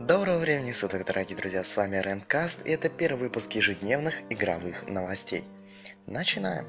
[0.00, 5.44] Доброго времени суток, дорогие друзья, с вами Ренкаст, и это первый выпуск ежедневных игровых новостей.
[6.06, 6.66] Начинаем.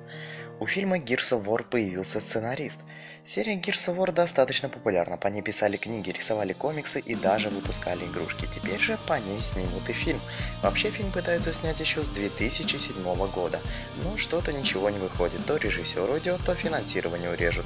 [0.58, 2.78] У фильма Gears of War появился сценарист.
[3.26, 8.06] Серия Gears of War достаточно популярна, по ней писали книги, рисовали комиксы и даже выпускали
[8.06, 8.48] игрушки.
[8.56, 10.22] Теперь же по ней снимут и фильм.
[10.64, 12.96] Вообще фильм пытаются снять еще с 2007
[13.32, 13.60] года,
[14.04, 17.66] но что-то ничего не выходит, то режиссер уйдет, то финансирование урежут.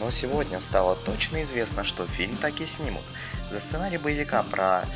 [0.00, 3.04] Но сегодня стало точно известно, что фильм таки снимут.
[3.50, 4.86] За сценарий боевика про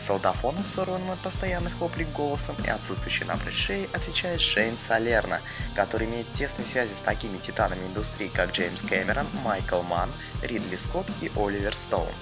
[0.00, 5.40] солдафонов, сорванным от постоянных воплей голосом и отсутствующей напрочь шеи, отвечает Шейн Салерна,
[5.74, 10.10] который имеет тесные связи с такими титанами индустрии, как Джеймс Кэмерон, Майкл Манн,
[10.42, 12.12] Ридли Скотт и Оливер Стоун.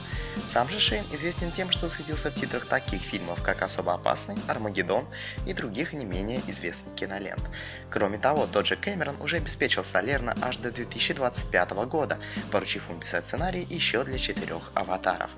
[0.47, 5.05] Сам же Шейн известен тем, что сходился в титрах таких фильмов, как «Особо опасный», «Армагеддон»
[5.47, 7.43] и других не менее известных кинолент.
[7.91, 12.19] Кроме того, тот же Кэмерон уже обеспечил Салерна аж до 2025 года,
[12.51, 15.31] поручив ему писать сценарий еще для четырех аватаров.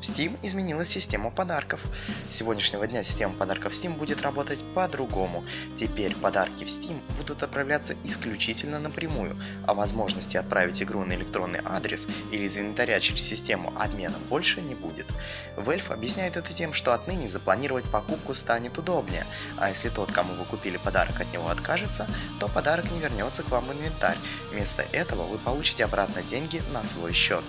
[0.00, 1.78] В Steam изменилась система подарков.
[2.30, 5.44] С сегодняшнего дня система подарков Steam будет работать по-другому.
[5.78, 12.06] Теперь подарки в Steam будут отправляться исключительно напрямую, а возможности отправить игру на электронный адрес
[12.32, 15.06] или из инвентаря через систему обмена больше не будет.
[15.58, 19.26] Valve объясняет это тем, что отныне запланировать покупку станет удобнее,
[19.58, 22.06] а если тот, кому вы купили подарок, от него откажется,
[22.38, 24.16] то подарок не вернется к вам в инвентарь.
[24.50, 27.44] Вместо этого вы получите обратно деньги на свой счет.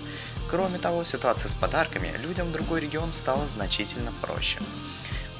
[0.50, 4.60] Кроме того, ситуация с подарками людям в другой регион стала значительно проще.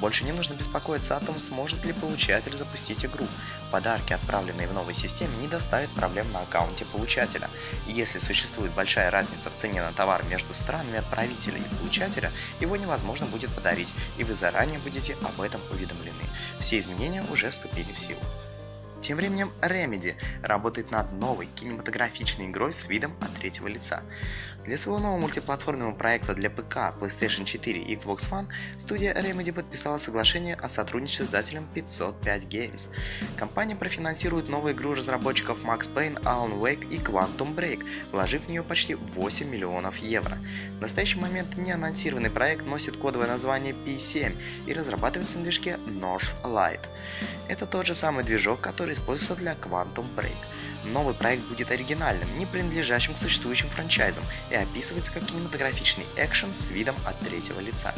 [0.03, 3.25] Больше не нужно беспокоиться о том, сможет ли получатель запустить игру.
[3.71, 7.49] Подарки, отправленные в новой системе, не доставят проблем на аккаунте получателя.
[7.87, 12.75] И если существует большая разница в цене на товар между странами отправителя и получателя, его
[12.75, 16.25] невозможно будет подарить, и вы заранее будете об этом уведомлены.
[16.59, 18.19] Все изменения уже вступили в силу.
[19.03, 24.01] Тем временем Remedy работает над новой кинематографичной игрой с видом от третьего лица.
[24.65, 28.47] Для своего нового мультиплатформенного проекта для ПК, PlayStation 4 и Xbox One
[28.77, 32.87] студия Remedy подписала соглашение о сотрудничестве с издателем 505 Games.
[33.35, 38.63] Компания профинансирует новую игру разработчиков Max Payne, Alan Wake и Quantum Break, вложив в нее
[38.63, 40.37] почти 8 миллионов евро.
[40.77, 44.33] В настоящий момент неанонсированный проект носит кодовое название P7
[44.65, 46.79] и разрабатывается на движке North Light.
[47.49, 50.37] Это тот же самый движок, который используется для Quantum Break.
[50.85, 54.23] Новый проект будет оригинальным, не принадлежащим к существующим франчайзам
[54.53, 57.93] и описывается как кинематографичный экшен с видом от третьего лица.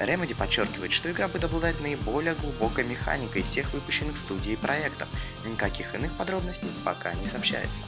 [0.00, 5.08] Remedy подчеркивает, что игра будет обладать наиболее глубокой механикой всех выпущенных студией проектов.
[5.46, 7.80] Никаких иных подробностей пока не сообщается.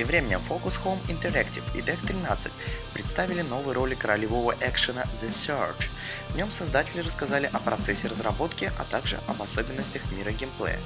[0.00, 2.50] Тем временем Focus Home Interactive и Deck 13
[2.94, 5.90] представили новый ролик ролевого экшена The Search.
[6.30, 10.78] В нем создатели рассказали о процессе разработки, а также об особенностях мира геймплея.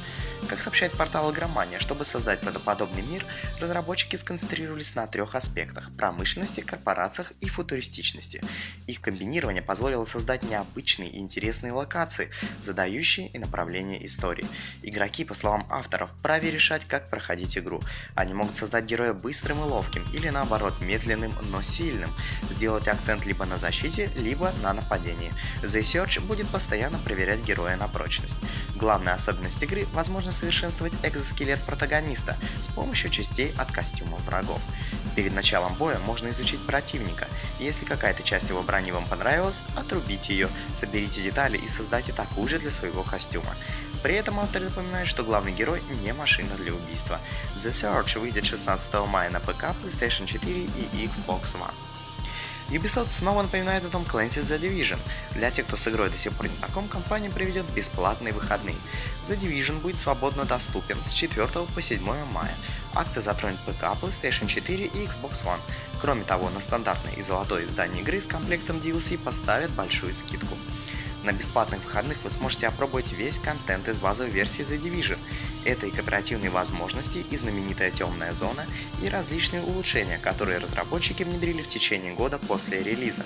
[0.48, 3.24] Как сообщает портал Игромания, чтобы создать правдоподобный мир,
[3.60, 8.42] разработчики сконцентрировались на трех аспектах– промышленности, корпорациях и футуристичности.
[8.86, 12.30] Их комбинирование позволило создать необычные и интересные локации,
[12.60, 14.46] задающие и направление истории.
[14.82, 17.80] Игроки, по словам авторов, праве решать, как проходить игру.
[18.14, 22.10] Они могут создать героя быстрым и ловким, или наоборот медленным, но сильным,
[22.50, 25.32] сделать акцент либо на защите, либо на нападении.
[25.62, 28.38] The Search будет постоянно проверять героя на прочность.
[28.76, 34.60] Главная особенность игры– возможность усовершенствовать экзоскелет протагониста с помощью частей от костюмов врагов.
[35.16, 37.28] Перед началом боя можно изучить противника,
[37.60, 42.58] если какая-то часть его брони вам понравилась, отрубите ее, соберите детали и создайте такую же
[42.58, 43.54] для своего костюма.
[44.04, 47.18] При этом авторы напоминают, что главный герой не машина для убийства.
[47.56, 51.72] The Search выйдет 16 мая на ПК, PlayStation 4 и Xbox One.
[52.68, 54.98] Ubisoft снова напоминает о том Clancy's The Division.
[55.32, 58.76] Для тех, кто с игрой до сих пор не знаком, компания проведет бесплатные выходные.
[59.22, 62.54] The Division будет свободно доступен с 4 по 7 мая.
[62.94, 65.60] Акция затронет ПК, PlayStation 4 и Xbox One.
[66.02, 70.58] Кроме того, на стандартное и золотое издание игры с комплектом DLC поставят большую скидку.
[71.24, 75.18] На бесплатных выходных вы сможете опробовать весь контент из базовой версии The Division.
[75.64, 78.66] Это и кооперативные возможности, и знаменитая темная зона,
[79.02, 83.24] и различные улучшения, которые разработчики внедрили в течение года после релиза.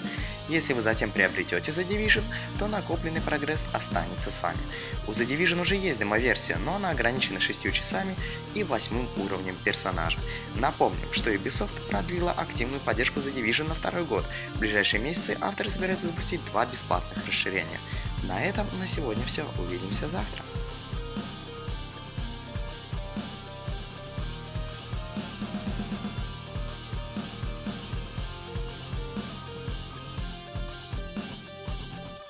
[0.49, 2.23] Если вы затем приобретете The Division,
[2.59, 4.59] то накопленный прогресс останется с вами.
[5.07, 8.15] У The Division уже есть демо-версия, но она ограничена 6 часами
[8.55, 10.19] и 8 уровнем персонажа.
[10.55, 14.25] Напомним, что Ubisoft продлила активную поддержку The Division на второй год.
[14.55, 17.79] В ближайшие месяцы авторы собираются запустить два бесплатных расширения.
[18.25, 19.45] На этом на сегодня все.
[19.59, 20.43] Увидимся завтра.